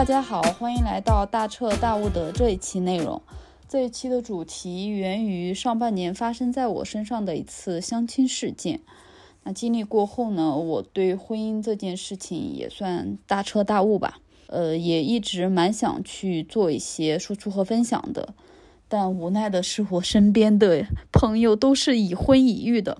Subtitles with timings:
[0.00, 3.20] 大家好，欢迎来到大彻大悟的这一期内容。
[3.68, 8.80] 这一期的主题源于上半年发生在我身上的一次相亲事件。
[9.42, 14.20] 那经历过后呢，我对婚姻这件事情也算大彻大悟吧。
[14.46, 18.32] 呃，也一直蛮想去做一些输出和分享的，
[18.88, 22.96] 但无奈的是，我身边的朋友都是已婚已育的，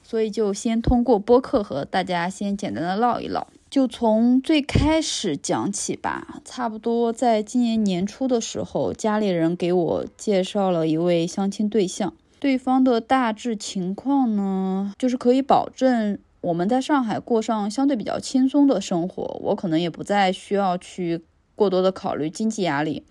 [0.00, 3.48] 所以就先通过播客和大家先简单的唠一唠。
[3.76, 16.18] 就从最开始讲起吧，差不多在今年年初的时候，家里人给我介绍了一位相亲对象，对方的大致情况呢，就是可以保证。
[16.40, 21.20] 我们在上海过上相对比较轻松的生活，我可能也不再需要去
[21.54, 23.02] 过多的考虑经济压力，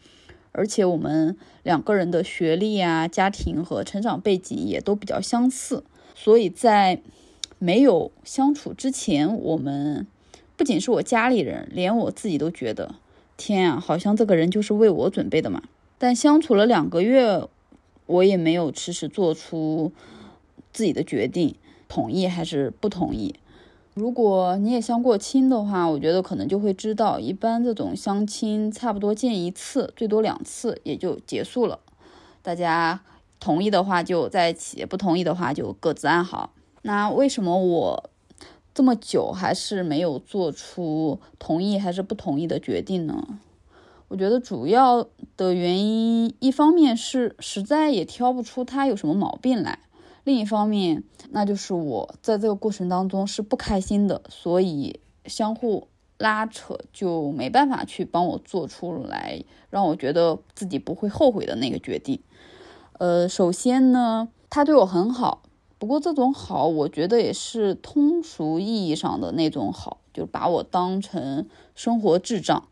[0.51, 5.83] 而且我们两个人的学历啊、家庭和成长背景也都比较相似，
[6.15, 7.03] 所以在
[7.59, 10.07] 没有相处之前，我们
[10.57, 12.95] 不仅是我家里人，连我自己都觉得，
[13.37, 15.63] 天啊，好像这个人就是为我准备的嘛。
[15.97, 17.47] 但相处了两个月，
[18.05, 19.91] 我也没有迟迟做出
[20.71, 21.55] 自己的决定。
[21.87, 23.35] 同意还是不同意？
[23.93, 31.79] 如果你也相过亲的话，我觉得可能就会知道，一般这种相亲差不多见一次，最多两次也就结束了。
[32.41, 33.01] 大家
[33.39, 36.51] 同意的话就在一起，不同意的话就各自安好。
[36.81, 38.09] 那为什么我
[38.75, 43.39] 这么久还是没有做出同意还是不同意的决定呢？
[44.09, 49.79] 我觉得主要的原因，一方面是实在也挑不出他有什么毛病来。
[50.25, 55.87] 另一方面，那就是我在这个过程当中是不开心的，所以相互
[56.17, 62.19] 拉扯就没办法去帮我做出来让我觉得自己不会后悔的那个决定。
[62.99, 65.43] 呃，首先呢，他对我很好，
[65.77, 72.67] 不过这种好，我觉得也是通俗意义上的那种好，就把我当成生活智障，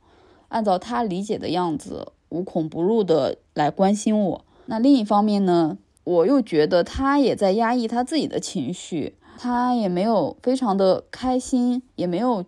[0.47, 4.46] 按照他理解的样子，无孔不入的来关心我。
[4.66, 5.78] 那另一方面呢？
[6.06, 12.44] 我又觉得他也在压抑他自己的情绪，他也没有非常的开心，也没有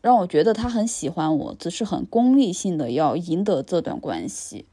[0.00, 4.66] 让我觉得他很喜欢我，只是很功利性的要赢得这段关系，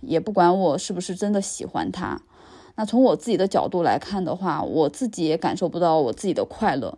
[0.00, 2.22] 也不管我是不是真的喜欢他。
[2.80, 6.96] 那从我自己的角度来看的话，我自己也感受不到我自己的快乐。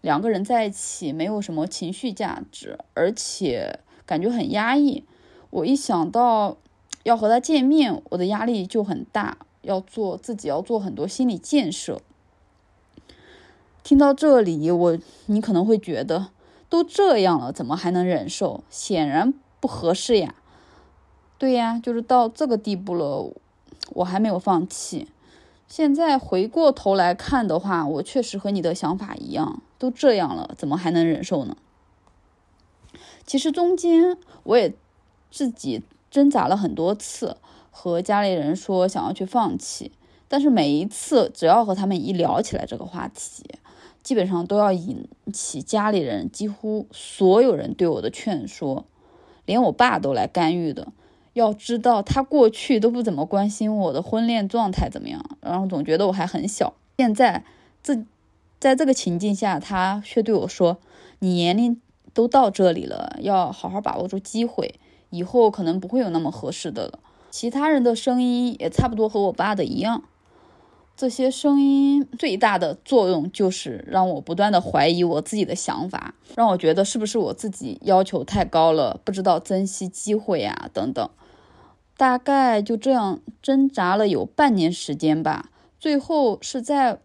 [0.00, 5.02] 两个人在一起没有什么情绪价值，而且感觉很压抑。
[5.50, 6.56] 我一想到
[7.02, 9.38] 要和他见面，我的压力就很大。
[9.62, 12.00] 要做自己，要做很多心理建设。
[13.82, 16.28] 听到这里，我你可能会觉得，
[16.68, 18.62] 都这样了，怎么还能忍受？
[18.70, 20.36] 显然不合适呀。
[21.38, 23.32] 对呀，就是到这个地步了，
[23.94, 25.08] 我还没有放弃。
[25.66, 31.56] 现在回过头来看的话，我确实和你的想法一样，都这样了，怎么还能忍受呢？
[33.26, 34.74] 其实中间我也
[35.30, 37.36] 自己挣扎了很多次。
[37.76, 39.90] 和家里人说想要去放弃，
[40.28, 43.44] 但是每一次只要和他们一聊起来这个话题，
[44.00, 48.84] 基本上都要引起家里人几乎所有人对我的劝说，
[49.44, 50.92] 连我爸都来干预的。
[51.34, 56.74] 要知道他过去都不怎么关心我的婚恋状态怎么样，然后总觉得我还很小。
[56.96, 57.44] 现在
[57.82, 58.04] 这
[58.58, 60.78] 在这个情境下，他却对我说
[61.18, 61.80] ：“你年龄
[62.14, 64.76] 都到这里了，要好好把握住机会，
[65.10, 66.98] 以后可能不会有那么合适的了。”
[67.30, 70.04] 其他人的声音也差不多和我爸的一样，
[70.96, 81.10] 这些声音最大的作用就是让我不断的怀疑我自己的想法，让我觉得是不是我自己要求太高了，不知道珍惜机会啊等等。
[81.96, 86.98] 大概就这样挣扎了有半年时间吧，最后是在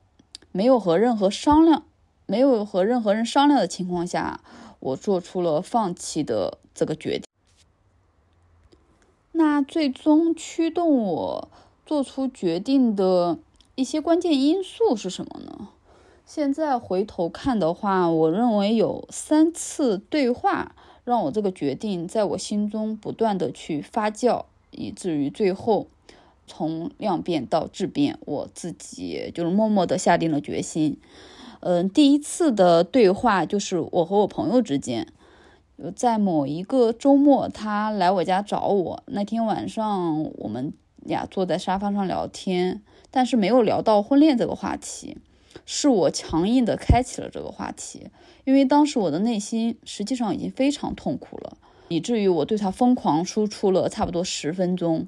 [0.52, 1.84] 没有和任何商量、
[2.26, 4.42] 没有和任何人商量的情况下，
[4.80, 7.24] 我做出了放弃的这个决定。
[9.34, 11.50] 那最终驱动我
[11.86, 13.38] 做出决定的
[13.76, 15.70] 一些关键因素是什么呢？
[16.26, 24.46] 现在回头看的话，我认为有三次对话让我这个决定在我心中不断的去发酵，
[24.80, 25.88] 以至于最后
[26.48, 30.98] 从量变到质变，我自己就是默默的下定了决心。
[31.60, 35.06] 嗯，第一次的对话就是我和我朋友之间。
[35.96, 39.04] 在某一个周末，他来我家找我。
[39.08, 45.18] 那天晚上，我们俩坐在沙发上聊天，但是没有聊到婚恋这个话题。
[45.66, 48.08] 是我强硬的开启了这个话题，
[48.44, 51.58] 因为当时我的内心实际上已经非常痛苦了，
[51.90, 55.08] 以至于我对他疯狂输出了差不多十分钟，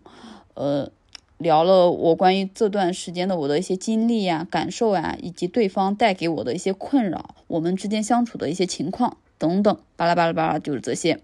[0.56, 0.92] 呃，
[1.38, 9.18] 聊了我关于这段时间的我的一些经历呀、感受呀，以及对方带给我的一些困扰，我们之间相处的一些情况。
[9.38, 11.20] 等等，巴拉巴拉巴拉，就是这些。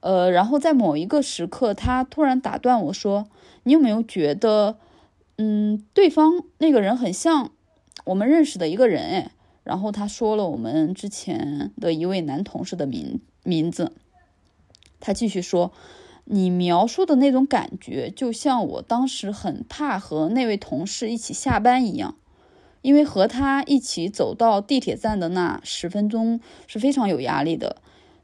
[0.00, 3.26] 呃，然后在某一个时刻，他突然打断我说
[3.64, 4.76] ：“你有没有觉得，
[5.36, 7.50] 嗯，对方那个人很像
[8.04, 9.30] 我们认识的一个人？”哎，
[9.62, 13.92] 然后他说了我们之前的一位男同事的名名字。
[15.00, 15.72] 他继续说
[16.24, 22.16] ：“你描述的那种感觉，就像我当时很怕和那位同事一起下班一样，
[22.82, 27.76] 因为和他一起走到地铁站的那十分钟是非常有压力的。”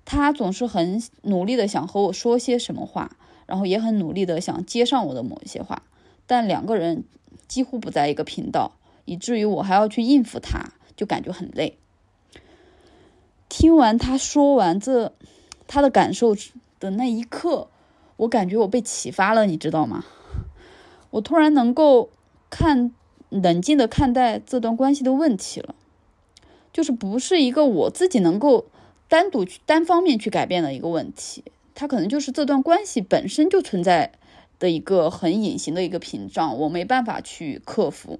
[0.06, 3.16] 他总是很努力的想和我说些什么话，
[3.46, 5.82] 然后也很努力的想接上我的某一些话，
[6.26, 7.04] 但两个人
[7.48, 8.72] 几乎不在一个频道，
[9.06, 11.78] 以至于我还要去应付他，就感觉很累。
[13.48, 15.14] 听完他说完这
[15.66, 16.34] 他的感受
[16.84, 17.68] 的那一刻，
[18.18, 20.04] 我感觉我被启发了，你知道吗？
[21.10, 22.10] 我突然能够
[22.50, 22.92] 看
[23.30, 25.74] 冷静的看待这段关系的问题了，
[26.72, 28.66] 就是不是一个我自己能够。
[29.06, 31.44] 单独去单方面去改变的一个问题，
[31.74, 34.12] 它可能就是这段关系本身就存在
[34.58, 38.18] 的一个很隐形的一个屏障，我没办法去克服。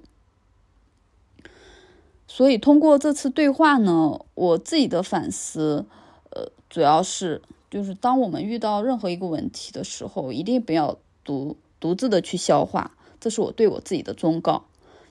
[2.27, 5.85] 所以通过这次对话呢，我自己的反思，
[6.29, 7.41] 呃，主要是
[7.75, 14.63] 就是当我们遇到任何一个问题的时候，一定不要独独自的去消化，这是我对我自己的忠告。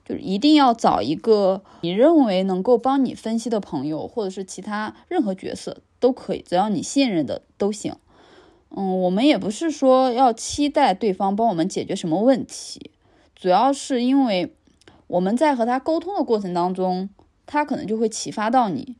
[0.03, 7.95] 就是一定要找一个你认为能够帮你分析的朋友，或者是其他任何角色都可以，只要你信任的都行。
[8.69, 12.89] 嗯，我们也不是说要期待对方帮我们解决什么问题，
[13.35, 14.55] 主要是因为
[15.05, 17.11] 我们在和他沟通的过程当中，
[17.45, 18.95] 他可能就会启发到你。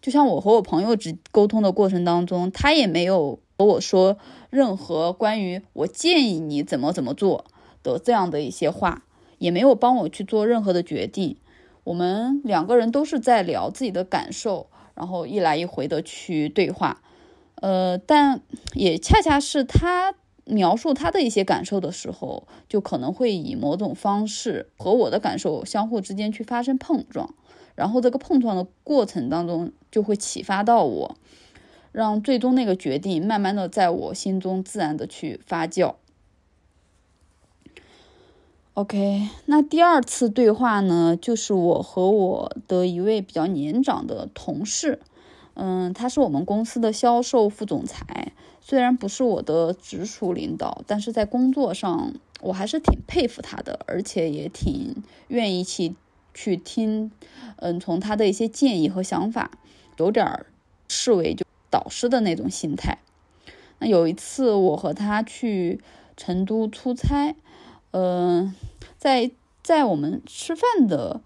[0.00, 4.18] 就像我和我朋友之沟通的过程当中，他也没有和我说
[4.50, 7.44] 任何关于我建议你怎么怎么做
[7.82, 9.04] 的这样的一些话。
[9.38, 11.36] 也没有帮我去做任何的决定，
[11.84, 14.66] 我们两个人都是在聊自己的感受，
[14.96, 17.00] 然后一来一回的去对话，
[17.60, 18.40] 呃，但
[18.74, 20.12] 也恰恰是他
[20.44, 27.32] 描述他的一些感受的时候，就可能会以某种方式和我的感受相互之间去发生碰撞，
[27.78, 31.16] 然后这个碰撞的过程当中就会启发到我，
[31.92, 35.94] 让最终那个决定慢慢的在我心中自然的去发酵。
[38.74, 44.98] OK，那第二次对话呢，就是我和我的一位比较年长的同事，
[45.54, 54.96] 嗯，他是我们公司的销售副总裁，虽然不是我的直属领导，但是在工作上我还是挺佩服他的，而且也挺
[55.28, 55.94] 愿意去
[56.40, 57.10] 去听，
[57.56, 59.50] 嗯，从他的一些建议和想法，
[59.96, 60.46] 有点儿
[60.86, 62.98] 视为就导师的那种心态。
[63.80, 65.80] 那有一次我和他去
[66.16, 67.34] 成都出差。
[67.90, 68.54] 嗯，
[68.96, 69.32] 在
[69.64, 71.20] 在我们吃饭的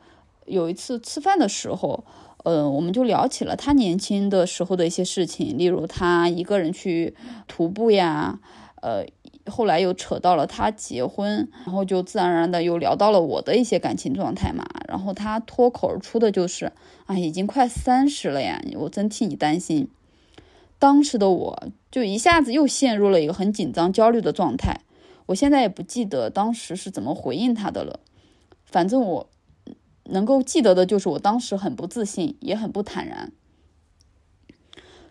[0.46, 2.04] 有一次吃饭的时候，
[2.44, 7.14] 呃，我们就聊起了他年轻的时候的一些事情，例如他一个人去
[7.46, 8.40] 徒步呀，
[8.80, 9.04] 呃，
[9.46, 16.72] 后来又扯到了他结婚，然后就自然而然的又聊到了我的一些感情状态嘛，然后他脱口而出的就是，
[17.06, 19.88] 啊，已经快三十了呀，我真替你担心。
[20.78, 24.80] 当时的我就一下子又陷入了一个很紧张、焦虑的状态。
[25.26, 28.00] 我现在也不记得当时是怎么回应他的了，
[28.64, 29.30] 反正我
[30.06, 33.32] 能够记得的就是我当时很不自信，也很不坦然。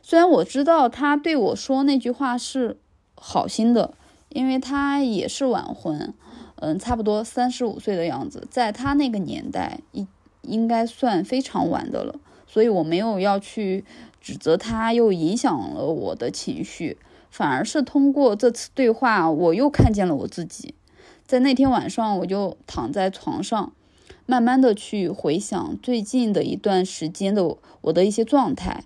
[0.01, 2.79] 虽然我知道他对我说那句话是
[3.15, 3.94] 好心的，
[4.33, 6.13] 因为他也是晚婚，
[6.55, 10.07] 嗯，差不多三十五岁的样子，在他那个年代应
[10.41, 12.15] 应该算非常晚的了，
[12.47, 13.85] 所以我没有要去
[14.19, 16.97] 指责他，又影响了我的情绪。
[17.29, 20.73] 反而是通过这次对话，我又看见了我自己。
[21.25, 23.71] 在那天晚上，我就躺在床上，
[24.25, 28.83] 慢慢的去回想最近的一段时间的我的一些状态。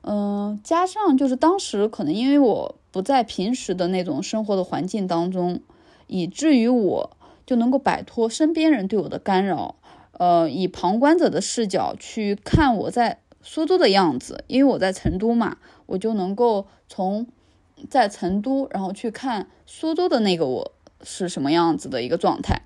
[0.00, 5.60] 嗯，加上就是当时可能因为我不在平时的那种生活的环境当中，
[6.06, 7.10] 以至于我
[7.44, 9.74] 就能够摆脱身边人对我的干扰。
[10.12, 17.26] 呃，以旁观者的视角去看我在苏州的样子，因为我在成都嘛，我就能够从。
[17.90, 20.72] 在成都，然后去看苏州的那个我
[21.02, 22.62] 是什么样子的一个状态。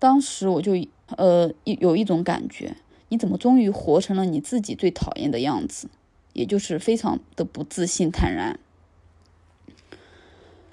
[0.00, 0.72] 当时我就
[1.16, 2.74] 呃有一种感觉，
[3.10, 5.88] 你怎么终于活成了你自己最讨厌的样子？
[6.32, 8.58] 也就是非常的不自信、坦然。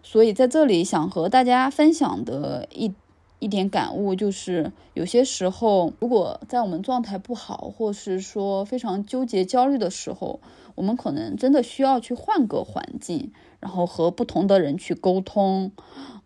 [0.09, 2.93] 所以在这里想和大家分享的一
[3.39, 10.39] 一点感悟就是，有些时候如果在我们状态不好，或是说非常纠结、焦虑的时候。
[10.75, 15.71] 我们可能真的需要去换个环境，然后和不同的人去沟通，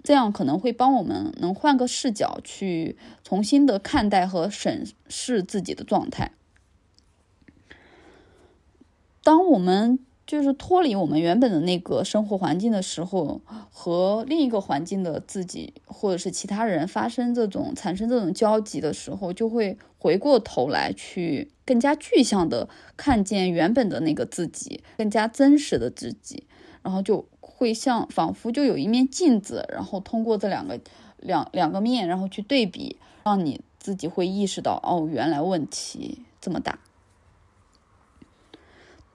[0.04, 6.34] 这样可能会帮我们能换个视角去重新的看待和审视自己的状态。
[9.24, 26.46] 当我们就是脱离我们原本的那个生活环境的时候，和另一个环境的自己或者是其他人发生这种产生这种交集的时候，就会回过头来去更加具象的看见原本的那个自己，更加真实的自己，
[26.82, 30.80] 然后就会像仿佛就有一面镜子，然后通过这两个
[31.18, 36.80] 两两个面，然后去对比，让你自己会意识到，哦，原来问题这么大。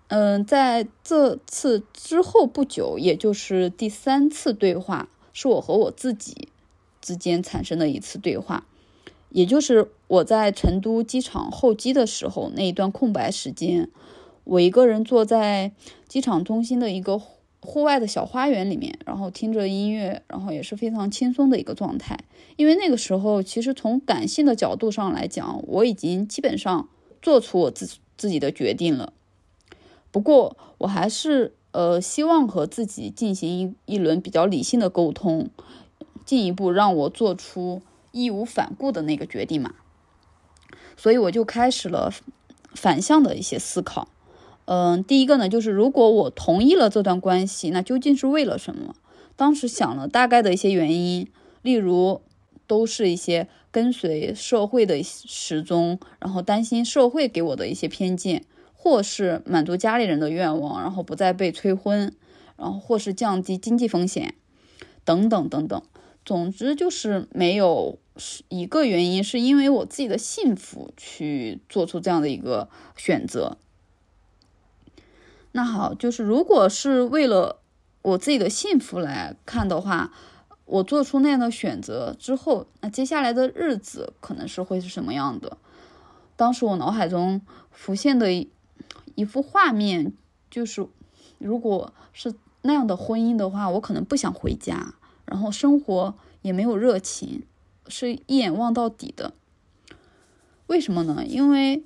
[0.09, 6.49] 嗯，在这次之后不久，也就是第三次对话，是我和我自己
[7.01, 8.67] 之间产生的一次对话，
[9.31, 13.91] 也就是我在成都机场候机的时候那一段空白时间，
[14.45, 15.73] 我一个人坐在
[16.07, 17.19] 机场中心的一个
[17.61, 22.17] 户外的小花园里面，然后听着音乐，然后也是非常轻松的一个状态。
[22.55, 26.89] 因为那个时候，其实从感性的角度上来讲，我已经基本上
[27.21, 29.13] 做出我自自己的决定了。
[30.17, 35.51] 不过，我还是呃希望和自己进行一一轮比较理性的沟通，
[36.25, 37.83] 进一步让我做出
[38.13, 39.75] 义无反顾的那个决定嘛。
[40.97, 42.11] 所以我就开始了
[42.73, 44.09] 反向的一些思考。
[44.65, 48.95] 嗯，第一个呢，就是如果我同意了这段关系，那究竟是为了什么？
[49.37, 51.31] 当时想了大概的一些原因，
[51.61, 52.23] 例如
[52.67, 58.47] 都是一些跟随社会的时钟，然后担心社会给我的一些偏见。
[58.87, 62.15] 或是满足家里人的愿望，然后不再被催婚，
[62.57, 64.37] 然后或是降低经济风险，
[65.05, 65.83] 等等等等。
[66.25, 67.99] 总之就是没有
[68.49, 73.59] 一个原因是因为我自己的幸福去做出这样的一个选择。
[75.51, 77.59] 那好，就是如果是为了
[78.03, 80.13] 我自己的幸福来看的话，
[80.65, 85.59] 我做出那样的选择之后，那接下来的日子可能是会是什么样的？
[86.37, 87.41] 当时我脑海中
[87.73, 88.47] 浮现的。
[89.17, 90.13] 一幅画面
[90.49, 90.87] 就是，
[91.39, 94.95] 如果是那样的婚姻的话，我可能不想回家，
[95.25, 97.43] 然后生活也没有热情，
[97.89, 99.33] 是一眼望到底的。
[100.67, 101.25] 为什么呢？
[101.27, 101.83] 因为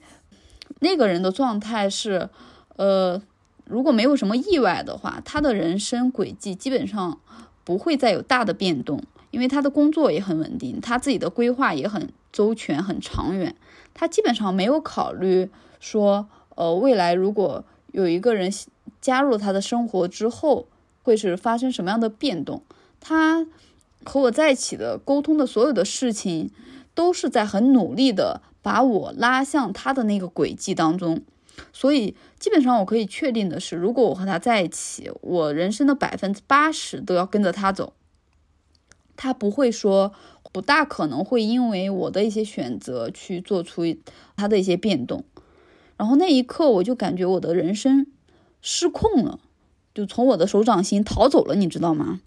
[0.80, 2.30] 那个人的状态是，
[2.76, 3.22] 呃，
[3.64, 7.20] 如果没有什么意外的话，他的人生轨迹基本上
[7.62, 13.54] 不会再有大的变动，因为他的工作也很稳定，他自己的规划也很周全、很长远，
[13.94, 16.28] 他基本上没有考虑说。
[16.54, 18.52] 呃，未来如果有一个人
[19.00, 20.66] 加入他的生活之后，
[21.02, 22.62] 会是发生什么样的变动？
[23.00, 23.46] 他
[24.04, 26.50] 和我在一起的沟通的所有的事情，
[26.94, 31.22] 都是在很努力的把我拉向他的那个轨迹当中。
[31.72, 37.92] 所以，基本上我可以确定的是，如果我和他在一起，我人生的百分之八十都要跟着他走。
[39.16, 40.12] 他不会说，
[40.52, 43.82] 不大可能会因为我的一些选择去做出
[44.36, 45.24] 他的一些变动。
[46.00, 48.06] 然后那一刻，我就感觉我的人生
[48.62, 49.38] 失控了，
[49.92, 52.22] 就从我的手掌心逃走了，你知道吗？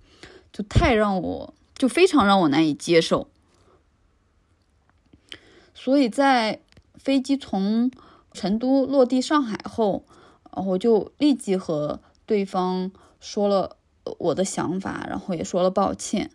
[0.51, 3.27] 就太让我，就非常让我难以接受。
[5.73, 6.59] 所以在
[6.93, 7.89] 飞机从
[8.31, 10.05] 成都落地上海后，
[10.51, 13.77] 我就立即和对方说了
[14.19, 16.29] 我的想法，然后也说了抱歉，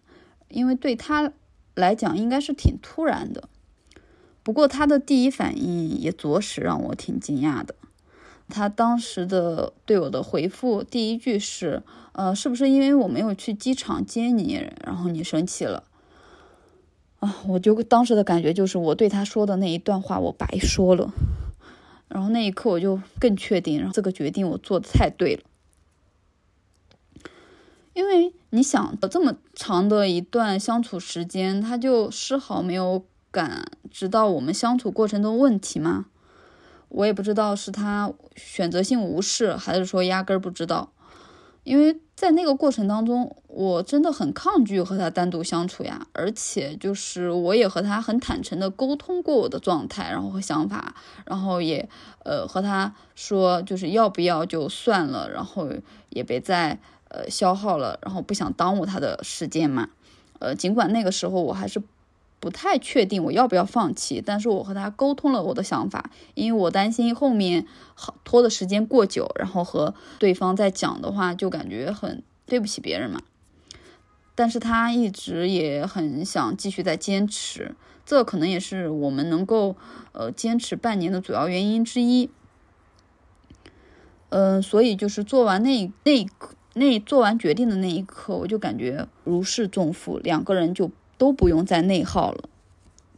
[0.49, 1.33] 因为对他
[1.77, 3.49] 来讲应该是挺突然的。
[4.49, 7.75] 不过他的第一反应也着实让我挺惊讶的。
[8.49, 11.83] 他当时的对我的回复，第一句是
[12.17, 15.85] ：“呃，是不是因为我没有去机场接你，然后你生气了？”
[17.21, 21.13] 啊，我就当时的感觉就是我对他说的那一段话我白说了。
[22.09, 25.43] 然后那一刻我就更确定，然后这个决定我做的太对了。
[27.93, 33.05] 因为你想，这么长的一段相处时间，他就丝毫没有。
[33.31, 36.07] 感知到我们相处过程中问题吗？
[36.89, 40.91] 我也不知道是他选择性无视，还是说压根儿不知道。
[41.63, 46.07] 因为在那个过程当中，我真的很抗拒和他单独相处呀。
[46.15, 50.95] 而且就是我也和他很坦诚的沟通过我的状态，然后和想法，
[51.27, 51.87] 然后也
[52.25, 55.69] 呃和他说就是要不要就算了，然后
[56.09, 59.91] 也别再呃消耗了，然后不想耽误他的时间嘛。
[60.39, 61.83] 呃，尽管那个时候我还是。
[62.41, 73.21] 不太确定我要不要放弃，但是我和他沟通了我的想法，因为我担心后面好拖的时间过久，然后和对方在讲的话就感觉很对不起别人嘛。
[74.37, 77.75] 但是他一直也很想继续在坚持，
[78.07, 79.75] 这可能也是我们能够
[80.13, 82.31] 呃坚持半年的主要原因之一。
[84.29, 86.25] 嗯，所以就是做完那那，
[86.75, 90.93] 那做完决定的那一刻，我就感觉如释重负，两个人就。
[91.19, 92.49] 都不用再内耗了，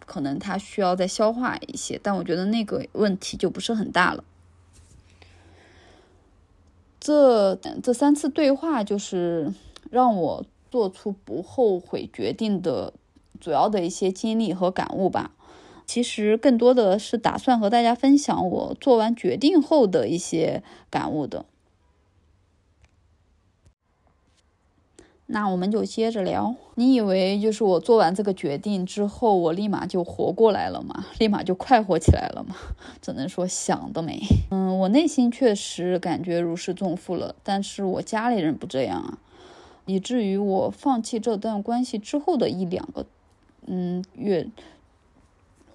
[0.07, 4.25] 可能他需要再消化一些，但我觉得那个问题就不是很大了。
[6.99, 9.55] 这这三次对话就是
[9.91, 12.93] 让我做出不后悔决定的
[13.41, 15.33] 主要的一些经历和感悟吧。
[15.87, 21.47] 其实更多的是打算和大家分享我做完决定后的一些感悟的。
[25.33, 26.53] 那我们就接着聊。
[26.75, 31.07] 你以为就是我做完这个决定之后，我立马就活过来了吗？
[31.21, 32.57] 立马就快活起来了吗？
[33.01, 34.21] 只能说想得美。
[34.51, 39.19] 嗯，我内心确实感觉如释重负了，但是我家里人不这样啊，
[39.87, 43.07] 以至于我放弃这段关系之后的一两个
[43.67, 44.49] 嗯月，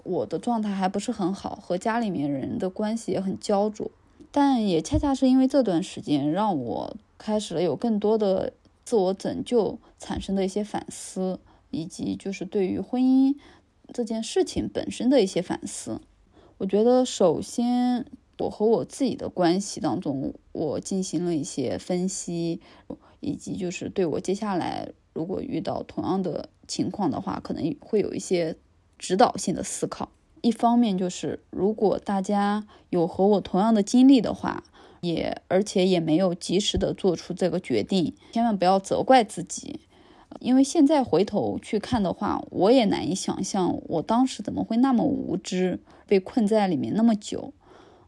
[0.03, 3.89] 我的状态还不是很好，和家里面人的关系也很焦灼。
[4.33, 8.51] 但也恰恰是因为这段时间，让我开始了有更多的。
[8.85, 11.39] 自我拯救产生的一些反思，
[11.71, 13.35] 以及就是对于婚姻
[13.91, 15.99] 这件事情本身的一些反思。
[16.59, 18.05] 我觉得，首先
[18.37, 22.61] 我和我自己的关系当中，我进行了一些分析，
[23.21, 28.55] 以及就是对我接下来如果遇到同样的情况的话，可能会有一些
[28.99, 30.11] 指导性的思考。
[30.41, 34.63] 一方面就是，如果大家有和我同样的经历的话。
[35.05, 39.79] 也而且也没有及时的做出这个决定，千万不要责怪自己，
[40.39, 47.53] 因为现在回头去看的话，我也难以想象我当时怎么会那么无知，被困在里面那么久。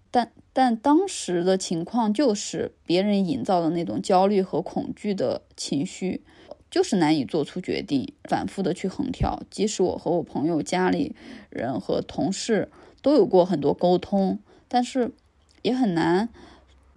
[0.09, 6.23] 但但当时的情况就是别人营造的那种焦虑和恐惧的情绪，
[6.71, 9.43] 就是难以做出决定，反复的去横跳。
[9.51, 11.15] 即使我和我朋友、家里
[11.49, 12.69] 人和同事
[13.01, 15.11] 都有过很多沟通，但是
[15.61, 16.29] 也很难。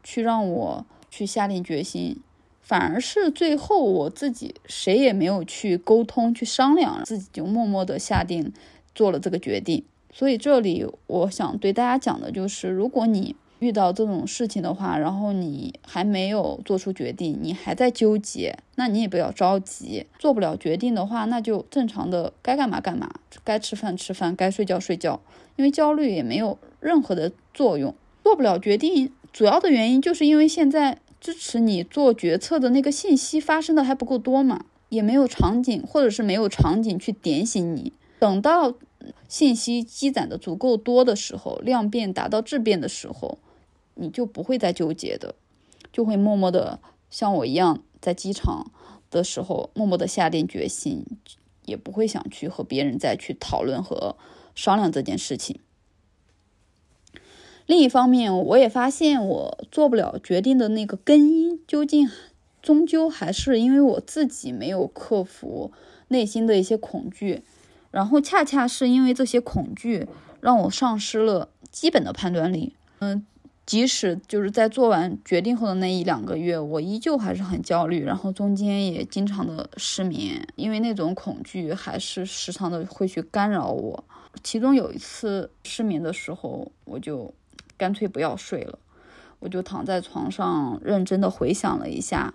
[0.03, 2.17] 去让我去下定决心，
[2.61, 8.53] 反而是最后我自己谁也没有去沟通去商量，自己就默默的下定
[8.95, 9.85] 做了这个决定。
[10.13, 20.07] 所以这里我想对大家讲的就是，如果你遇到这种事情的话，然后你还没有做出决定，你还在纠结，那你也不要着急。
[20.19, 23.11] 做不了决定的话，那就正常的该干嘛干嘛，
[23.45, 25.21] 该吃饭吃饭，该睡觉睡觉，
[25.57, 27.95] 因为焦虑也没有任何的作用。
[28.25, 29.13] 做不了决定。
[29.33, 37.93] 主要的原因就是因为现在支持你做决策的那个信息发生的还不够多嘛，也没有场景，或者是没有场景去点醒你。
[38.19, 38.75] 等到
[39.29, 43.39] 信息积攒的足够多的时候，量变达到质变的时候，
[43.95, 45.35] 你就不会再纠结的，
[45.93, 48.71] 就会默默的像我一样，在机场
[49.11, 51.05] 的时候默默的下定决心，
[51.65, 54.17] 也不会想去和别人再去讨论和
[54.55, 55.61] 商量这件事情。
[57.71, 62.11] 另一方面，我也发现我做不了决定的那个根因，究竟
[62.61, 65.71] 终究还是因为我自己没有克服
[66.09, 67.45] 内心的一些恐惧，
[67.93, 70.09] 然后恰恰是因为这些恐惧，
[70.41, 72.75] 让我丧失了基本的判断力。
[72.99, 73.25] 嗯，
[73.65, 84.03] 即使就是在做完决定后的那一两个月，我依旧还是很焦虑，然后中间也经常的失眠，因为那种恐惧还是时常的会去干扰我。
[84.43, 87.33] 其中有一次失眠的时候，我就。
[87.81, 88.79] 干脆不要睡了，
[89.39, 92.35] 我就躺在床上认真的回想了一下，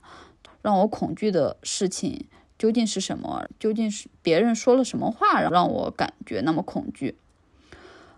[0.63, 2.25] 让我恐惧的事情
[2.57, 3.47] 究竟是什么？
[3.59, 7.15] 究竟是别人说了什么话让我感觉那么恐惧？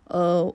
[0.05, 0.53] 呃，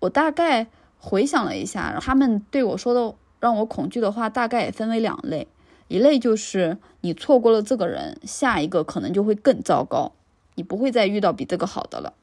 [0.00, 0.66] 我大概
[0.98, 5.46] 回想了一下，他们对我说的让我恐惧的话，大概也分为两类，
[5.86, 10.10] 一类就是你错过了这个人，下一个可能就会更糟糕，
[10.56, 12.14] 你不会再遇到比这个好的了。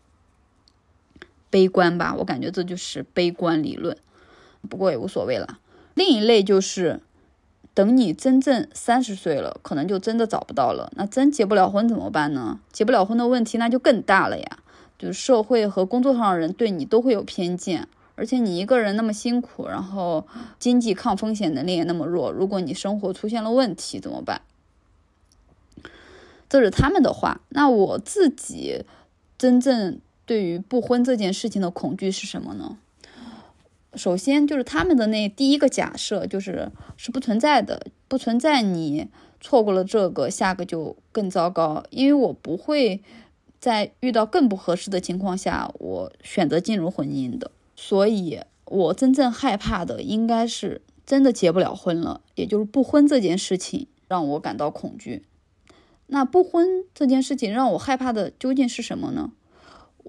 [1.49, 3.97] 悲观吧，我感觉这就是悲观理论，
[4.69, 5.59] 不过也无所谓了。
[5.95, 7.01] 另一类就是，
[7.73, 10.91] 等你真正三十岁了，可能就真的找不到了。
[10.95, 12.59] 那真结不了婚怎么办呢？
[12.71, 14.59] 结不了婚的问题那就更大了呀。
[14.97, 20.27] 就是社会和工作上的人对你都会有偏见，而且你一个人那么辛苦，然后
[20.59, 24.41] 经济抗风险能力也那么弱，如果你生活出现了问题怎么办？
[26.47, 27.41] 这是他们的话。
[27.49, 28.85] 那我自己
[29.37, 29.99] 真正。
[30.29, 32.77] 对于不婚这件事情的恐惧是什么呢？
[33.95, 39.07] 首先就是他们的那第一个假设就是是不存在的，不存在你
[39.41, 41.83] 错过了这个，下个就更糟糕。
[41.89, 43.01] 因为我不会
[43.59, 47.49] 在遇到更不合适的情况下，我选择进入婚姻的。
[47.75, 55.23] 所以，我真正害怕的应该是真的结不了婚了，也就是不婚这件事情让我感到恐惧。
[56.05, 59.31] 那不婚这件事情让我害怕的究竟是什么呢？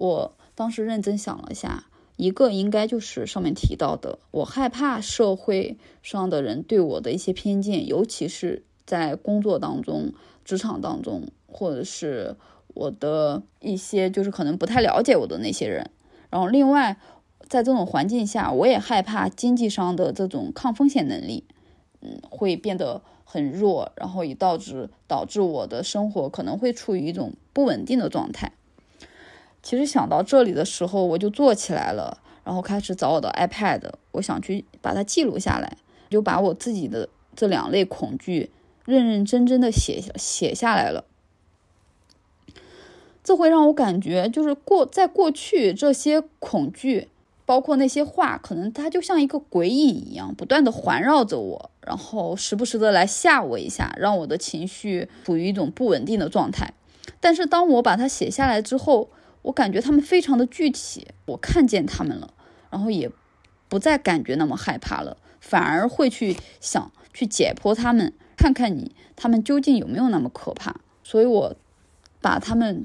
[0.01, 1.85] 我当时认真想了下，
[2.17, 12.35] 一个应该就是上面提到的，我害怕社会上的人对我的一些偏见，尤其是在工作当中、职场当中，或者是
[12.69, 15.91] 我的一些就是可能不太了解我的那些人。
[16.31, 16.97] 然后，另外
[17.47, 21.45] 在这种环境下，我也害怕经济上的这种抗风险能力，
[22.01, 28.53] 嗯，会变得很弱，然后也导致导致我的生活可能会处于一种不稳定的状态。
[29.63, 35.77] 其实想到这里的时候，我就坐起来了，然后开始找我的 iPad，我想去把它记录下来，
[36.09, 38.51] 就把我自己的这两类恐惧
[38.85, 41.05] 认认真真的写写下来了。
[43.23, 47.09] 这会让我感觉，就是过在过去这些恐惧，
[47.45, 56.73] 包括那些话，可能它就像一个鬼影一样，不断的环绕着我，然后时不时的来吓我一下，让我的情绪处于一种不稳定的状态。
[57.21, 59.11] 但是当我把它写下来之后，
[59.43, 62.33] 我感觉他们非常的具体，我看见他们了，
[62.71, 63.11] 然后也
[63.69, 70.77] 不再感觉那么害怕了，反而会去想去解剖他们，看看你他们究竟有没有那么可怕。
[71.03, 71.57] 所以我。
[72.23, 72.85] 把他们，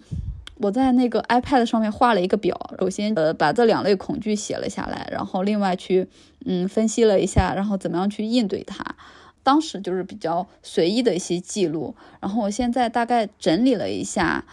[0.59, 6.07] 我在那个 iPad 上面画了一个表，首先呃把这两类恐惧写了下来，然后另外去
[6.45, 8.95] 嗯分析了一下，然后怎么样去应对它。
[9.43, 14.45] 当时就是比较随意的一些记录，然后我现在大概整理了一下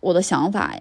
[0.00, 0.78] 我的想法。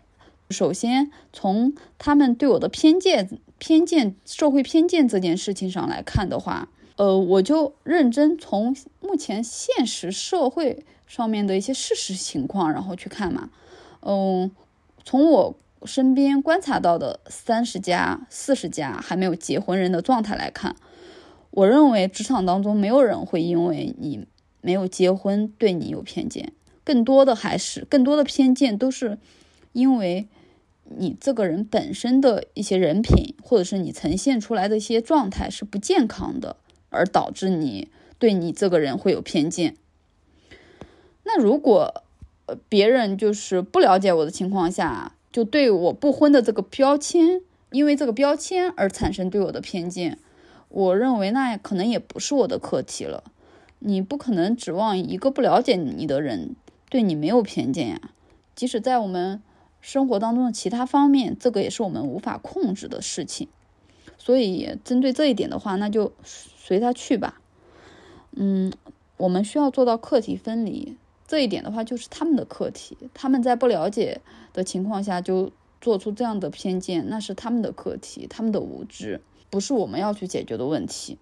[0.49, 10.85] 首先从他们对我的偏见、偏见、社会偏见这件事情上来看的话，呃，我就认真从目前现实社会。
[11.09, 13.49] 上面的一些事实情况，然后去看嘛，
[14.01, 14.51] 嗯，
[15.03, 20.75] 从我身边观察到的三十加、四十加还没有结婚人的状态来看，
[21.49, 24.27] 我认为职场当中没有人会因为你
[24.61, 29.17] 没有结婚对你有偏见，更多的还是更多的偏见都是
[29.73, 30.27] 因为
[30.97, 36.55] 你这个人本身的一些人品，或者是你呈现出来的一些状态是不健康的，
[36.89, 39.75] 而导致你对你这个人会有偏见。
[41.23, 42.03] 那如果，
[42.47, 50.17] 呃，别人就是不了解我的情况下，就对我不婚的这个标签，因为这个标签而产生对我的偏见，
[50.69, 53.23] 我认为那可能也不是我的课题了。
[53.81, 56.55] 你不可能指望一个不了解你的人
[56.89, 58.01] 对你没有偏见呀。
[58.55, 59.41] 即使在我们
[59.81, 63.47] 生活当中的其他方面，这个也是我们无法控制的事情。
[64.17, 67.39] 所以针对这一点的话，那就随他去吧。
[68.31, 68.71] 嗯，
[69.17, 70.97] 我们需要做到课题分离。
[71.27, 72.97] 这一点的话，就是他们的课题。
[73.13, 81.17] 他们在不了解的情况下就做出这样的偏见，那是他们的课题，他们的无知，不是我们要去解决的问题。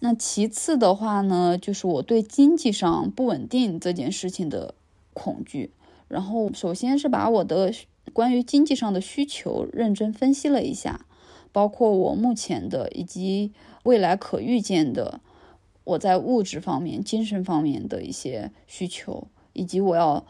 [0.00, 4.74] 那其次的话呢，就是我对经济上不稳定这件事情的
[5.12, 5.70] 恐惧。
[6.08, 7.72] 然后，首先是把我的
[8.12, 11.06] 关于经济上的需求认真分析了一下，
[11.52, 13.52] 包括我目前的以及
[13.84, 15.20] 未来可预见的。
[15.84, 20.24] 我在物质方面、精神方面的一些需求，以及我要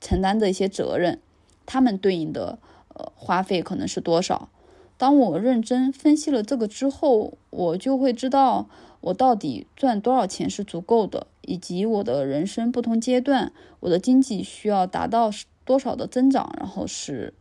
[0.00, 1.20] 承担的一些责任，
[1.66, 2.58] 他们对应的
[2.94, 4.48] 呃花费可能是多少？
[4.96, 8.66] 当我认真分析了这个之后，我就会知道
[9.02, 15.30] 我到底赚多少钱是足够的，以及我的人生不同阶段，我的经济需要达到
[15.64, 17.34] 多少的增长，然后是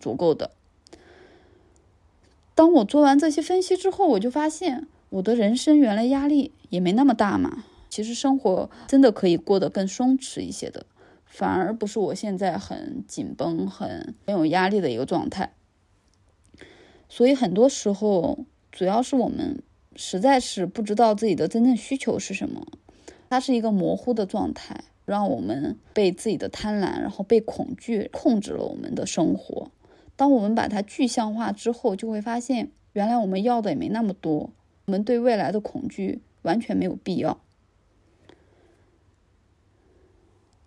[0.00, 0.50] 足够的。
[2.54, 4.88] 当我做完这些分析之后，我就发现。
[5.10, 10.86] 我的人生原来压力也没那么大嘛，其实生活真的可以过得更松弛一些的，
[11.26, 15.52] 反而不是我现在很紧绷、很很有压力的一个状态。
[17.08, 19.64] 所以很多时候，主要是我们
[19.96, 22.64] 实在是不知道自己的真正需求是什么，
[23.30, 29.70] 它是一个模糊的状态，让我们被自己的贪婪，然后被恐惧控制了我们的生活。
[30.16, 34.50] 当我们把它具象化之后，就会发现，原来我们要的也没那么多。
[34.86, 37.38] 我们对未来的恐惧完全没有必要。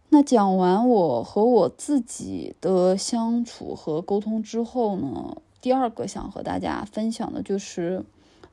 [0.07, 8.05] 那讲完我和我自己的相处和沟通之后呢，第二个想和大家分享的就是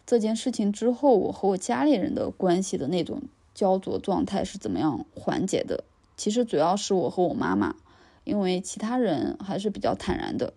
[0.05, 3.23] 这件事情之后我和我家里人的关系的那种
[3.61, 5.85] 焦灼状态是怎么样缓解的。
[6.17, 7.77] 其实主要是我和我妈妈，
[8.25, 10.55] 因为其他人还是比较坦然的。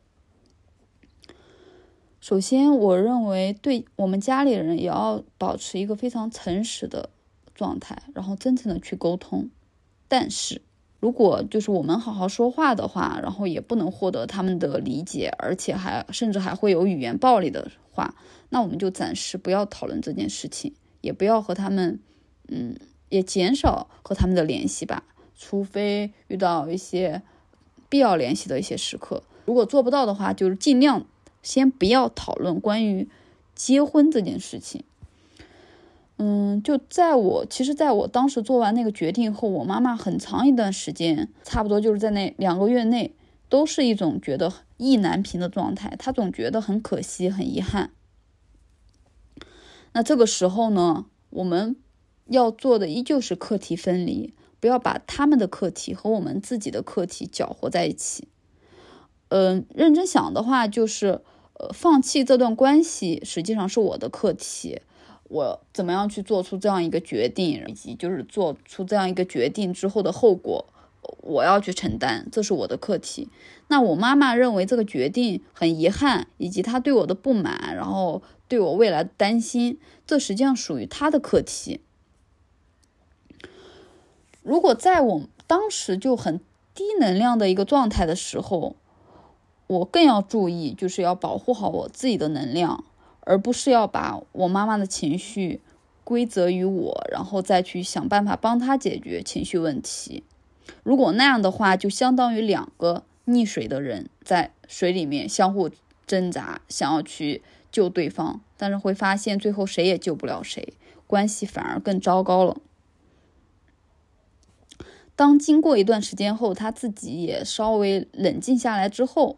[2.21, 7.09] 首先，我认为对我们家里人也要保持一个非常诚实的
[7.53, 9.49] 状态，然后真诚的去沟通。
[10.07, 10.61] 但是，
[11.01, 18.15] 如果就是我们好好说话的话，然后也不能获得他们的理解，而且还甚至还会有语言暴力的话，
[18.47, 21.99] 那我们就暂时不要讨论这件事情，也不要和他们，
[22.47, 22.77] 嗯，
[23.13, 25.03] 也减少和他们的联系吧。
[25.35, 27.21] 除非遇到一些
[27.89, 31.05] 必要联系的一些时刻，如果做不到的话，就是尽量。
[31.41, 33.09] 先不要讨论关于
[33.53, 34.85] 结婚这件事情。
[36.15, 43.13] 嗯，就在我其实在我当时做完那个决定后，我妈妈很长一段时间，差不多就是在那两个月内，
[43.49, 45.97] 都是一种觉得意难平的状态。
[45.99, 47.91] 她总觉得很可惜，很遗憾。
[49.91, 51.75] 那这个时候呢，我们
[52.27, 58.27] 要做的依旧是课题分离，不要把他们的课题和我们自己的课题搅和在一起。
[59.29, 61.21] 嗯，认真想的话，就是
[61.53, 64.81] 呃，放弃这段关系实际上是我的课题。
[65.29, 70.65] 我怎么样去做出这样一个决定，以及就是做出这样一个决定之后的后果，
[71.21, 73.29] 我要去承担，这是我的课题。
[73.69, 81.79] 那我妈妈认为这个决定很遗憾，以及她对我的不满，然后对我未来的担心，这实际上属于她的课题。
[84.43, 86.39] 如果在我当时就很
[86.75, 88.75] 低能量的一个状态的时候，
[89.67, 92.83] 我更要注意，就是要保护好我自己的能量。
[93.25, 95.61] 而不是要把我妈妈的情绪
[96.03, 100.23] 归责于我，然后再去想办法帮她解决情绪问题。
[100.83, 105.69] 如果那样的话，就相当于两个溺水的人在水里面相互
[106.05, 110.73] 挣扎，想要去救对方，但是会发现最后谁也救不了谁，
[111.07, 112.57] 关系反而更糟糕了。
[115.15, 119.37] 当经过一段时间后，他自己也稍微冷静下来之后，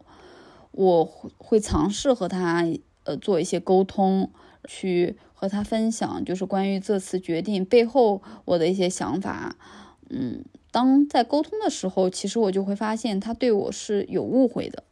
[0.72, 1.04] 我
[1.38, 2.64] 会尝试和他。
[3.08, 4.32] 呃，做一些沟通，
[4.66, 9.54] 去和他分享，就是关于这次决定背后我的一些想法。
[10.10, 14.82] 嗯，当在沟通的时候，其实我就会发现他对我是有误会的。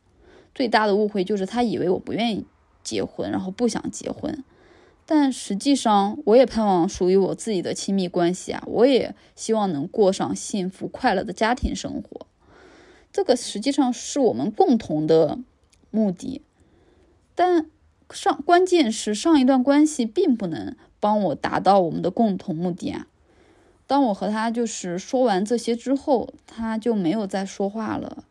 [0.55, 2.47] 最大的误会就是他以为我不愿意
[2.85, 4.45] 结婚，然后不想结婚。
[5.07, 12.27] 但实际上，我也盼望属于我自己的亲密关系啊，我也希望能过上幸福快乐的家庭生活。
[13.13, 15.39] 这个实际上是我们共同的
[15.91, 16.43] 目的，
[17.35, 17.67] 但。
[18.11, 23.07] 上关键是上一段关系并不能帮我达到我们的共同目的啊！
[23.87, 28.25] 当我和他就是说完这些之后，他就没有再说话了。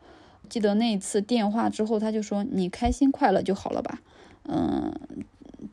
[0.48, 4.00] 记得那一次电话之后，他就说：“你开心快乐就好了吧，
[4.44, 4.94] 嗯，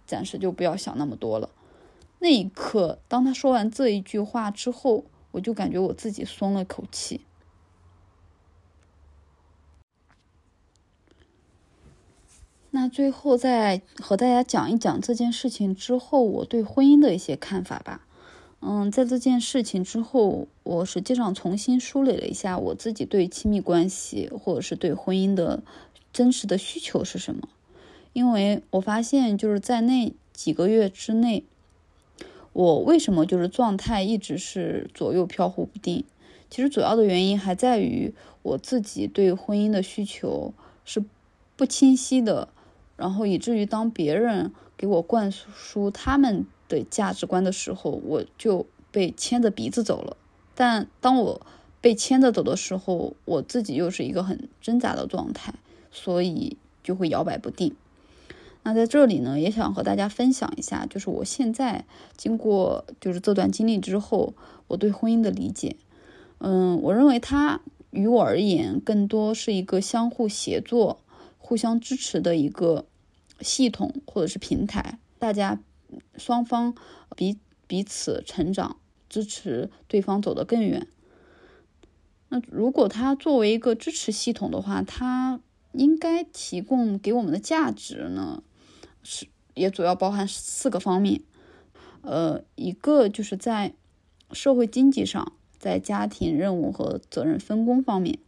[0.06, 1.50] 暂时就不要想那么多了。”
[2.22, 7.22] 那一刻，当他说完这一句话之后，我就感觉我自己松了口气。
[12.72, 18.06] 那最后再和大家讲一讲这件事情之后我对婚姻的一些看法吧。
[18.60, 25.62] 嗯，在这件事情之后，我实际上重新梳理了一下我自己对亲密关系或者是对婚姻的
[26.12, 27.48] 真实的需求是什么。
[28.12, 31.44] 因为我发现就是在那几个月之内，
[32.52, 36.04] 我为什么就是状态一直是左右飘忽不定？
[36.48, 40.52] 其实主要的原因还在于我自己对婚姻的需求
[40.84, 41.04] 是
[41.56, 42.48] 不清晰的。
[42.96, 50.16] 然后以至于当别人给我灌输他们的价值观的时候，我就被牵着鼻子走了。
[50.54, 51.40] 但当我
[51.80, 55.54] 被牵着走的时候，我自己又是一个很挣扎的状态，
[55.90, 57.74] 所以就会摇摆不定。
[58.62, 61.84] 那在这里呢，也想和大家分享一下，就是我现在
[62.16, 64.34] 经过就是这段经历之后，
[64.68, 65.76] 我对婚姻的理解。
[66.38, 71.00] 嗯，我认为它于我而言，更多是一个相互协作、
[71.38, 72.86] 互相支持的一个。
[73.42, 75.58] 系统或者是平台，大家
[76.18, 76.74] 双方
[77.16, 78.76] 彼彼此成长，
[79.08, 80.86] 支持对方走得更远。
[82.28, 85.40] 那如果它作为一个支持系统的话，它
[85.72, 88.42] 应该提供给我们的价值呢，
[89.02, 91.20] 是也主要包含四个方面。
[92.02, 93.74] 呃，一个就是在
[94.32, 98.18] 社会经济上，在家庭任务和责任分工方面。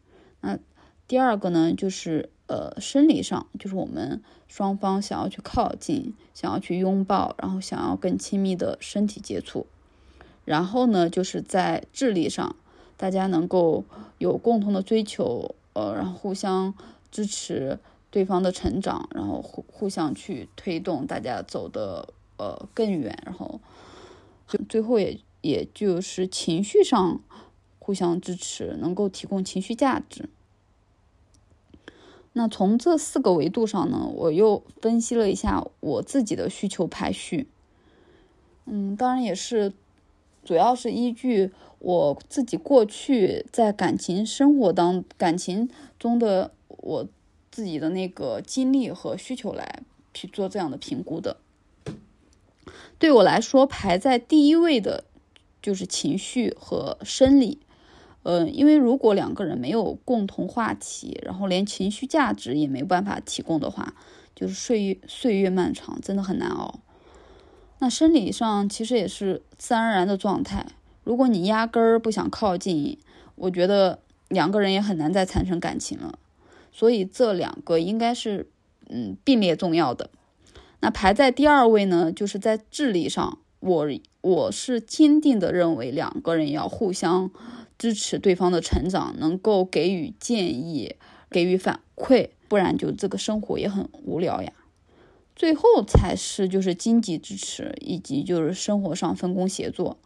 [0.41, 0.59] 那
[1.07, 2.31] 第二个呢，就是。
[2.49, 9.67] 呃，生理上就是我们双方想要去靠近，想要去拥抱，然后想要更亲密的身体接触。
[10.45, 12.55] 然后呢，就是在智力上，
[12.99, 13.87] 大家能够
[14.19, 16.75] 有共同的追求，呃，然后互相
[17.11, 17.79] 支持
[18.12, 23.18] 对方的成长，然后互互相去推动大家走的呃更远。
[23.25, 23.59] 然后
[24.68, 27.20] 最后也也就是情绪上
[27.79, 30.29] 互相支持，能够提供情绪价值。
[32.35, 37.48] 那从这四个维度上呢，我又分析了一下我自己的需求排序。
[38.66, 39.72] 嗯，当然也是，
[40.44, 47.09] 主要是依据我自己过去在感情生活当感情中的我
[47.53, 51.37] 自己的那个经历和需求来去做这样的评估的。
[52.99, 55.05] 对我来说，排在第一位的
[55.61, 57.61] 就是情绪和生理。
[58.25, 63.95] 嗯，因为如果两个人没有共同话题，然后连情绪价值也没办法提供的话，
[64.35, 66.81] 就是岁月岁月漫长，真的很难熬。
[67.81, 70.65] 那生理上其实也是自然而然的状态。
[71.03, 72.97] 如果你压根儿不想靠近，
[73.35, 76.17] 我觉得两个人也很难再产生感情了。
[76.73, 78.49] 所以这两个应该是
[78.89, 80.11] 嗯并列重要的。
[80.81, 83.87] 那排在第二位呢，就是在智力上，我
[84.21, 87.31] 我是坚定的认为两个人要互相
[87.79, 90.97] 支持对方的成长，能够给予建议，
[91.31, 94.53] 给予反馈，不然就这个生活也很无聊呀。
[95.37, 99.99] 最后才是就是经济支持以及就是生活上分工协作。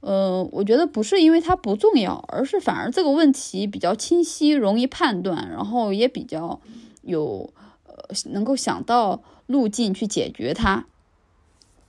[0.00, 6.60] 呃，我觉得不是因为它不重要，而是反而这个问题比较清晰，容易判断，然后也比较
[7.02, 7.52] 有
[7.86, 7.94] 呃
[8.30, 10.86] 能够想到路径去解决它。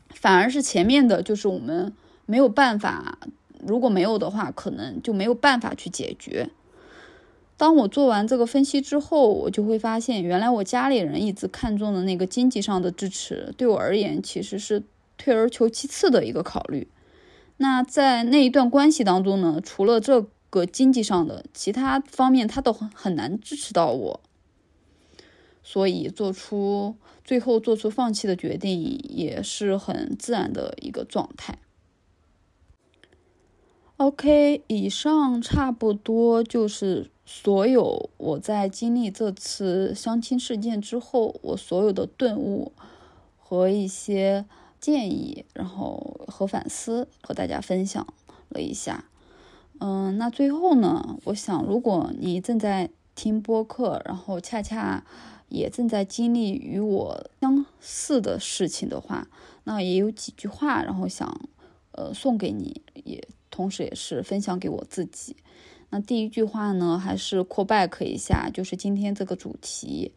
[0.10, 1.94] 反而是前面的，就是我们
[2.26, 3.18] 没有办法，
[3.66, 6.50] 如果没有的话，可能就没有办法去解决。
[7.56, 14.84] 当我做完这个分析之后，我就会发现，原来我家里人一直看重的那个经济上的支持，对我而言其实是
[15.18, 16.88] 退而求其次的一个考虑。
[17.62, 24.20] 那在那一段关系当中呢，除了这个经济上的，其他方面他都很很难支持到我，
[25.62, 31.60] 所以做出最后做出放弃的决定也是很自然的一个状态。
[33.98, 42.72] OK，以上差不多就是所有我在经历这次相亲事件之后，我所有的顿悟
[43.38, 44.48] 和一些。
[44.82, 48.06] 建议，然后和反思和大家分享
[48.50, 49.06] 了一下。
[49.80, 55.06] 嗯，那最后呢，我想，如果你正在听播客，然后恰恰
[55.50, 59.28] 也正在经历与我相似的事情的话，
[59.66, 61.50] 那也有几句话，然后想
[61.92, 65.36] 呃送给你，也同时也是分享给我自己。
[65.92, 70.16] 那第一句话呢，还是 call back 一下，就是今天这个主题，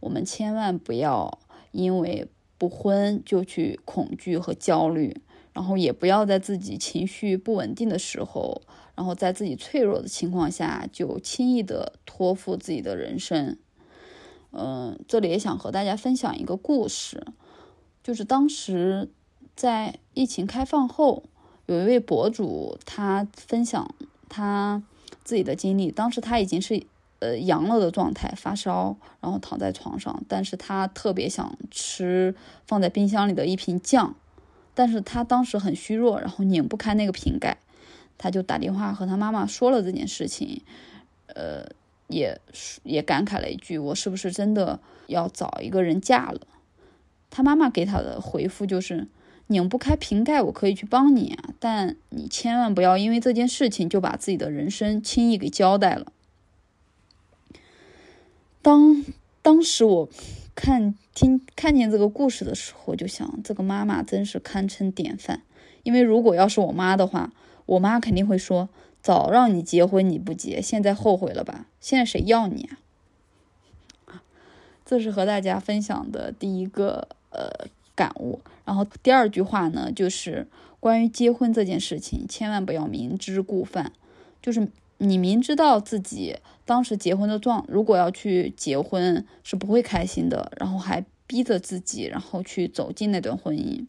[0.00, 1.38] 我们千万不要
[1.72, 2.26] 因为。
[2.58, 5.20] 不婚就去恐惧和焦虑，
[5.52, 8.62] 然后也不要在自己情绪不稳定的时候，
[8.94, 13.56] 然后在自己脆弱的情况下就轻易的托付自己的人生。
[14.52, 17.26] 嗯，这里也想和大家分享一个故事，
[18.02, 19.10] 就是当时
[19.54, 21.24] 在疫情开放后，
[21.66, 23.94] 有一位博主他分享
[24.28, 24.82] 他
[25.24, 26.86] 自己的经历，当时他已经是。
[27.18, 32.34] 呃，阳了的状态，发烧，然后躺在床上，但是他特别想吃
[32.66, 34.14] 放在冰箱里的一瓶酱，
[34.74, 37.56] 但是他当时很虚弱，然后拧不开那个瓶盖，
[38.18, 40.60] 他就打电话和他妈妈说了这件事情，
[41.28, 41.64] 呃，
[42.08, 42.38] 也
[42.82, 46.40] 也感慨了一句，我是不是真的要找一个人嫁了？
[47.30, 49.08] 他妈妈给他的回复就是，
[49.46, 56.12] 拧不开瓶盖，我可以去帮你啊，但你千万不要因为这件事情就把自己的人生轻易给交代了。
[58.66, 59.04] 当
[59.42, 60.08] 当时我
[60.56, 65.42] 看听看见这个故事的时候，就想，这个妈妈真是堪称典范。
[65.84, 67.32] 因为如果要是我妈的话，
[67.66, 68.68] 我妈肯定会说
[69.00, 71.66] ：“早让你结婚你不结，现在后悔了吧？
[71.80, 72.68] 现在谁要你
[74.08, 74.18] 啊？”
[74.84, 78.40] 这是和大家分享的第一个呃感悟。
[78.64, 80.48] 然后第二句话呢，就是
[80.80, 83.92] 关于结婚这件事情，千万不要明知故犯，
[84.42, 84.66] 就是
[84.98, 86.38] 你明知道自己。
[86.66, 93.86] 当时结婚的状，如果要去结婚是不会开心的，然后还逼着自己，然后去走进那段婚姻。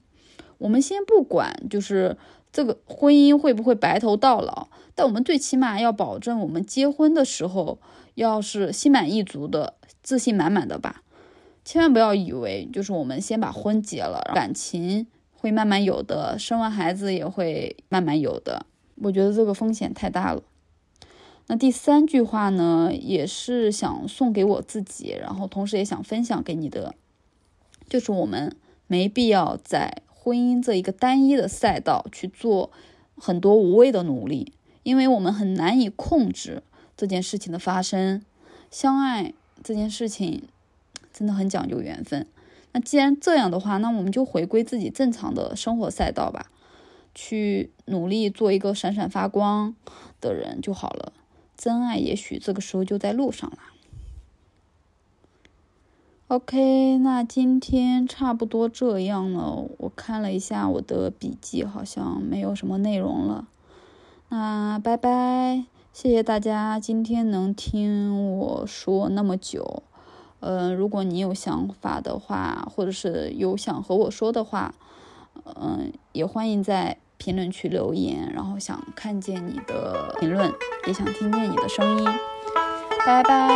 [0.59, 2.15] 我们先不管，就是
[2.51, 7.79] 这个婚姻会不会白头到老，但我们最起码要保证我们结婚的时候
[8.15, 11.03] 要是心满意足的、自信满满的吧。
[11.65, 18.65] 千万不要以为就是我们先把婚结了，感情会慢慢有的，生完孩子也会慢慢有的。
[19.01, 20.41] 我觉得这个风险太大了。
[21.49, 26.93] 那第三句话呢，也是想送给我自己，然后同时也想分享给你的，
[27.87, 28.53] 就是我们
[28.85, 32.69] 没必要在婚姻这一个单一的赛道去做
[33.15, 34.51] 很多无谓的努力，
[34.83, 36.63] 因为我们很难以控制
[36.97, 38.21] 这件事情的发生。
[38.69, 39.33] 相爱
[39.63, 40.43] 这件事情
[41.13, 42.27] 真的很讲究缘分。
[42.73, 46.51] 那既然这样的话，那我们就回归自己正常的生活赛道吧，
[47.15, 49.73] 去努力做一个闪闪发光
[50.19, 51.13] 的人就好了。
[51.57, 53.57] 真爱也许这个时候就在路上了。
[56.27, 59.65] OK，那今天差不多这样了。
[59.77, 63.47] 我看了一下我的笔记，好像没有什么内容了。
[64.29, 69.83] 那拜拜，谢谢大家今天能听我说那么久。
[70.41, 74.75] 嗯，如果你有想法的话，或者是有想和我说的话，
[75.43, 76.97] 嗯，也欢迎在。
[77.17, 80.51] 评论区留言，然后想看见你的评论，
[80.85, 82.09] 也想听见你的声音。
[83.05, 83.51] 拜拜。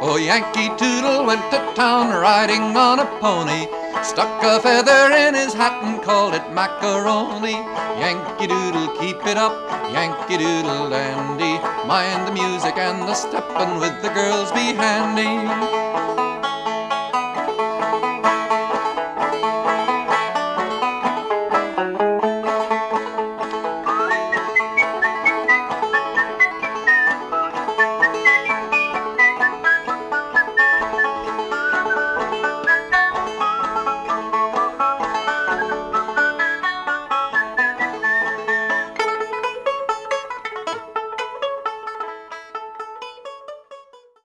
[0.00, 3.66] Oh, Yankee Doodle went to town riding on a pony.
[4.04, 7.52] Stuck a feather in his hat and called it macaroni.
[7.98, 9.56] Yankee Doodle, keep it up,
[9.92, 11.58] Yankee Doodle dandy.
[11.88, 16.23] Mind the music and the steppin' with the girls be handy.